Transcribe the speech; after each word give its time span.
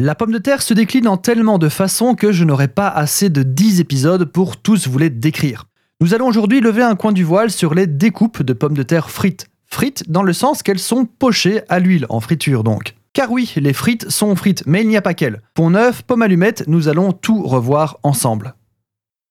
La 0.00 0.14
pomme 0.14 0.30
de 0.30 0.38
terre 0.38 0.62
se 0.62 0.74
décline 0.74 1.08
en 1.08 1.16
tellement 1.16 1.58
de 1.58 1.68
façons 1.68 2.14
que 2.14 2.30
je 2.30 2.44
n'aurai 2.44 2.68
pas 2.68 2.86
assez 2.86 3.30
de 3.30 3.42
10 3.42 3.80
épisodes 3.80 4.26
pour 4.26 4.56
tous 4.56 4.86
vous 4.86 4.96
les 4.96 5.10
décrire. 5.10 5.64
Nous 6.00 6.14
allons 6.14 6.28
aujourd'hui 6.28 6.60
lever 6.60 6.84
un 6.84 6.94
coin 6.94 7.10
du 7.10 7.24
voile 7.24 7.50
sur 7.50 7.74
les 7.74 7.88
découpes 7.88 8.44
de 8.44 8.52
pommes 8.52 8.76
de 8.76 8.84
terre 8.84 9.10
frites. 9.10 9.48
Frites 9.66 10.08
dans 10.08 10.22
le 10.22 10.32
sens 10.32 10.62
qu'elles 10.62 10.78
sont 10.78 11.04
pochées 11.04 11.62
à 11.68 11.80
l'huile, 11.80 12.06
en 12.10 12.20
friture 12.20 12.62
donc. 12.62 12.94
Car 13.12 13.32
oui, 13.32 13.52
les 13.56 13.72
frites 13.72 14.08
sont 14.08 14.36
frites, 14.36 14.62
mais 14.66 14.82
il 14.82 14.88
n'y 14.88 14.96
a 14.96 15.02
pas 15.02 15.14
qu'elles. 15.14 15.42
Pont 15.54 15.70
neuf, 15.70 16.02
pomme 16.02 16.22
allumette, 16.22 16.62
nous 16.68 16.86
allons 16.86 17.10
tout 17.10 17.42
revoir 17.42 17.98
ensemble. 18.04 18.54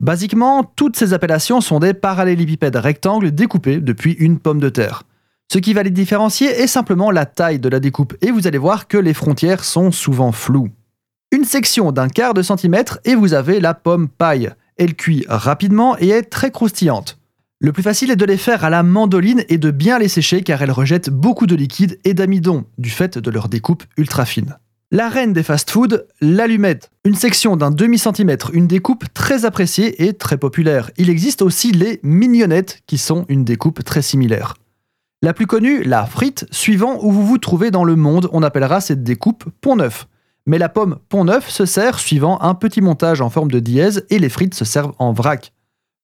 Basiquement, 0.00 0.64
toutes 0.64 0.96
ces 0.96 1.14
appellations 1.14 1.60
sont 1.60 1.78
des 1.78 1.94
parallélépipèdes 1.94 2.74
rectangles 2.74 3.30
découpés 3.30 3.78
depuis 3.78 4.14
une 4.14 4.40
pomme 4.40 4.58
de 4.58 4.68
terre. 4.68 5.04
Ce 5.52 5.58
qui 5.58 5.74
va 5.74 5.82
les 5.82 5.90
différencier 5.90 6.48
est 6.48 6.66
simplement 6.66 7.10
la 7.10 7.24
taille 7.24 7.60
de 7.60 7.68
la 7.68 7.80
découpe, 7.80 8.14
et 8.20 8.30
vous 8.30 8.46
allez 8.46 8.58
voir 8.58 8.88
que 8.88 8.98
les 8.98 9.14
frontières 9.14 9.64
sont 9.64 9.92
souvent 9.92 10.32
floues. 10.32 10.70
Une 11.32 11.44
section 11.44 11.92
d'un 11.92 12.08
quart 12.08 12.34
de 12.34 12.42
centimètre 12.42 12.98
et 13.04 13.14
vous 13.14 13.34
avez 13.34 13.60
la 13.60 13.74
pomme 13.74 14.08
paille. 14.08 14.50
Elle 14.76 14.94
cuit 14.94 15.24
rapidement 15.28 15.96
et 15.98 16.08
est 16.08 16.22
très 16.22 16.50
croustillante. 16.50 17.18
Le 17.58 17.72
plus 17.72 17.82
facile 17.82 18.10
est 18.10 18.16
de 18.16 18.24
les 18.24 18.36
faire 18.36 18.64
à 18.64 18.70
la 18.70 18.82
mandoline 18.82 19.44
et 19.48 19.56
de 19.56 19.70
bien 19.70 19.98
les 19.98 20.08
sécher 20.08 20.42
car 20.42 20.62
elles 20.62 20.70
rejettent 20.70 21.10
beaucoup 21.10 21.46
de 21.46 21.54
liquide 21.54 21.98
et 22.04 22.12
d'amidon 22.12 22.64
du 22.76 22.90
fait 22.90 23.18
de 23.18 23.30
leur 23.30 23.48
découpe 23.48 23.84
ultra 23.96 24.26
fine. 24.26 24.56
La 24.92 25.08
reine 25.08 25.32
des 25.32 25.42
fast-foods, 25.42 26.04
l'allumette. 26.20 26.90
Une 27.04 27.14
section 27.14 27.56
d'un 27.56 27.70
demi-centimètre, 27.70 28.50
une 28.52 28.66
découpe 28.66 29.04
très 29.14 29.44
appréciée 29.44 30.06
et 30.06 30.12
très 30.12 30.36
populaire. 30.36 30.90
Il 30.96 31.10
existe 31.10 31.42
aussi 31.42 31.72
les 31.72 31.98
mignonnettes 32.02 32.82
qui 32.86 32.98
sont 32.98 33.24
une 33.28 33.44
découpe 33.44 33.82
très 33.82 34.02
similaire. 34.02 34.54
La 35.26 35.34
plus 35.34 35.48
connue, 35.48 35.82
la 35.82 36.06
frite, 36.06 36.46
suivant 36.52 37.02
où 37.02 37.10
vous 37.10 37.26
vous 37.26 37.38
trouvez 37.38 37.72
dans 37.72 37.82
le 37.82 37.96
monde, 37.96 38.28
on 38.32 38.44
appellera 38.44 38.80
cette 38.80 39.02
découpe 39.02 39.42
pont 39.60 39.74
neuf. 39.74 40.06
Mais 40.46 40.56
la 40.56 40.68
pomme 40.68 41.00
pont 41.08 41.24
neuf 41.24 41.50
se 41.50 41.66
sert 41.66 41.98
suivant 41.98 42.40
un 42.42 42.54
petit 42.54 42.80
montage 42.80 43.20
en 43.20 43.28
forme 43.28 43.50
de 43.50 43.58
dièse 43.58 44.06
et 44.08 44.20
les 44.20 44.28
frites 44.28 44.54
se 44.54 44.64
servent 44.64 44.92
en 45.00 45.12
vrac. 45.12 45.52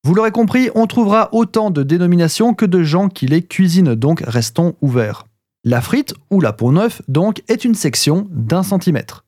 Vous 0.03 0.13
l'aurez 0.13 0.31
compris, 0.31 0.69
on 0.75 0.87
trouvera 0.87 1.29
autant 1.31 1.71
de 1.71 1.83
dénominations 1.83 2.53
que 2.53 2.65
de 2.65 2.83
gens 2.83 3.07
qui 3.07 3.25
les 3.25 3.41
cuisinent, 3.41 3.95
donc 3.95 4.21
restons 4.27 4.75
ouverts. 4.81 5.23
La 5.63 5.79
frite, 5.79 6.13
ou 6.29 6.41
la 6.41 6.51
pont 6.51 6.73
neuf, 6.73 7.01
donc, 7.07 7.43
est 7.47 7.63
une 7.63 7.75
section 7.75 8.27
d'un 8.29 8.61
centimètre. 8.61 9.23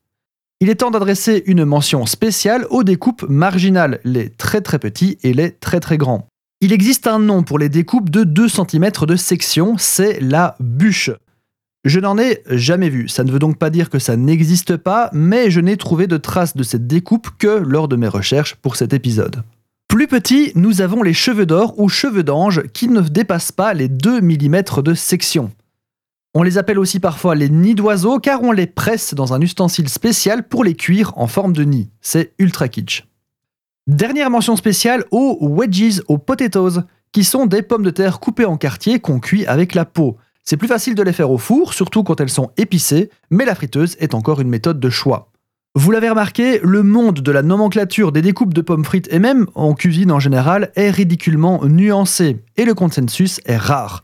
Il 0.59 0.69
est 0.69 0.75
temps 0.75 0.91
d'adresser 0.91 1.41
une 1.45 1.63
mention 1.63 2.05
spéciale 2.05 2.67
aux 2.69 2.83
découpes 2.83 3.23
marginales, 3.29 4.01
les 4.03 4.29
très 4.29 4.59
très 4.59 4.77
petits 4.77 5.17
et 5.23 5.31
les 5.31 5.51
très 5.51 5.79
très 5.79 5.97
grands. 5.97 6.27
Il 6.61 6.71
existe 6.71 7.05
un 7.05 7.19
nom 7.19 7.43
pour 7.43 7.59
les 7.59 7.67
découpes 7.67 8.09
de 8.09 8.23
2 8.23 8.47
cm 8.47 8.89
de 9.05 9.15
section, 9.17 9.75
c'est 9.77 10.21
la 10.21 10.55
bûche. 10.61 11.11
Je 11.83 11.99
n'en 11.99 12.17
ai 12.17 12.41
jamais 12.49 12.89
vu, 12.89 13.09
ça 13.09 13.25
ne 13.25 13.31
veut 13.31 13.39
donc 13.39 13.57
pas 13.57 13.69
dire 13.69 13.89
que 13.89 13.99
ça 13.99 14.15
n'existe 14.15 14.77
pas, 14.77 15.09
mais 15.11 15.51
je 15.51 15.59
n'ai 15.59 15.75
trouvé 15.75 16.07
de 16.07 16.17
traces 16.17 16.55
de 16.55 16.63
cette 16.63 16.87
découpe 16.87 17.27
que 17.37 17.47
lors 17.47 17.89
de 17.89 17.97
mes 17.97 18.07
recherches 18.07 18.55
pour 18.55 18.77
cet 18.77 18.93
épisode. 18.93 19.43
Plus 19.89 20.07
petit, 20.07 20.53
nous 20.55 20.81
avons 20.81 21.03
les 21.03 21.13
cheveux 21.13 21.45
d'or 21.45 21.77
ou 21.77 21.89
cheveux 21.89 22.23
d'ange 22.23 22.63
qui 22.73 22.87
ne 22.87 23.01
dépassent 23.01 23.51
pas 23.51 23.73
les 23.73 23.89
2 23.89 24.21
mm 24.21 24.63
de 24.81 24.93
section. 24.93 25.51
On 26.33 26.41
les 26.41 26.57
appelle 26.57 26.79
aussi 26.79 26.99
parfois 26.99 27.35
les 27.35 27.49
nids 27.49 27.75
d'oiseaux 27.75 28.19
car 28.19 28.41
on 28.43 28.51
les 28.53 28.67
presse 28.67 29.13
dans 29.13 29.33
un 29.33 29.41
ustensile 29.41 29.89
spécial 29.89 30.47
pour 30.47 30.63
les 30.63 30.75
cuire 30.75 31.13
en 31.17 31.27
forme 31.27 31.53
de 31.53 31.63
nid. 31.63 31.89
C'est 32.01 32.33
ultra 32.39 32.69
kitsch. 32.69 33.05
Dernière 33.87 34.31
mention 34.31 34.55
spéciale 34.55 35.05
aux 35.11 35.37
wedges, 35.41 36.01
aux 36.07 36.17
potatoes, 36.17 36.81
qui 37.11 37.23
sont 37.23 37.45
des 37.45 37.61
pommes 37.61 37.83
de 37.83 37.91
terre 37.91 38.19
coupées 38.19 38.45
en 38.45 38.57
quartiers 38.57 38.99
qu'on 38.99 39.19
cuit 39.19 39.45
avec 39.45 39.75
la 39.75 39.85
peau. 39.85 40.17
C'est 40.43 40.57
plus 40.57 40.67
facile 40.67 40.95
de 40.95 41.03
les 41.03 41.13
faire 41.13 41.29
au 41.29 41.37
four, 41.37 41.75
surtout 41.75 42.01
quand 42.01 42.19
elles 42.19 42.31
sont 42.31 42.49
épicées, 42.57 43.11
mais 43.29 43.45
la 43.45 43.53
friteuse 43.53 43.95
est 43.99 44.15
encore 44.15 44.41
une 44.41 44.49
méthode 44.49 44.79
de 44.79 44.89
choix. 44.89 45.31
Vous 45.75 45.91
l'avez 45.91 46.09
remarqué, 46.09 46.59
le 46.63 46.81
monde 46.81 47.19
de 47.19 47.31
la 47.31 47.43
nomenclature 47.43 48.11
des 48.11 48.23
découpes 48.23 48.55
de 48.55 48.61
pommes 48.61 48.85
frites 48.85 49.13
et 49.13 49.19
même 49.19 49.45
en 49.53 49.75
cuisine 49.75 50.11
en 50.11 50.19
général 50.19 50.71
est 50.75 50.89
ridiculement 50.89 51.63
nuancé, 51.65 52.43
et 52.57 52.65
le 52.65 52.73
consensus 52.73 53.39
est 53.45 53.55
rare. 53.55 54.03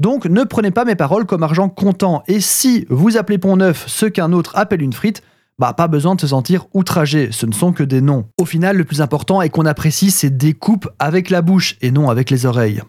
Donc 0.00 0.24
ne 0.24 0.42
prenez 0.42 0.72
pas 0.72 0.84
mes 0.84 0.96
paroles 0.96 1.26
comme 1.26 1.44
argent 1.44 1.68
comptant, 1.68 2.24
et 2.26 2.40
si 2.40 2.84
vous 2.90 3.16
appelez 3.16 3.38
pont 3.38 3.56
neuf 3.56 3.84
ce 3.86 4.06
qu'un 4.06 4.32
autre 4.32 4.56
appelle 4.56 4.82
une 4.82 4.92
frite, 4.92 5.22
bah 5.60 5.74
pas 5.74 5.88
besoin 5.88 6.14
de 6.14 6.20
se 6.22 6.28
sentir 6.28 6.66
outragé, 6.72 7.28
ce 7.32 7.44
ne 7.44 7.52
sont 7.52 7.74
que 7.74 7.82
des 7.82 8.00
noms. 8.00 8.24
Au 8.40 8.46
final, 8.46 8.78
le 8.78 8.84
plus 8.84 9.02
important 9.02 9.42
est 9.42 9.50
qu'on 9.50 9.66
apprécie 9.66 10.10
ces 10.10 10.30
découpes 10.30 10.88
avec 10.98 11.28
la 11.28 11.42
bouche 11.42 11.76
et 11.82 11.90
non 11.90 12.08
avec 12.08 12.30
les 12.30 12.46
oreilles. 12.46 12.80